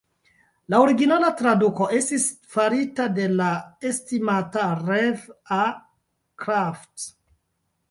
La 0.73 0.77
originala 0.85 1.27
traduko 1.41 1.89
estis 1.97 2.25
farita 2.55 3.05
de 3.19 3.27
la 3.35 3.51
estimata 3.91 4.65
Rev. 4.81 5.31
A. 5.61 5.63
Krafft. 6.47 7.09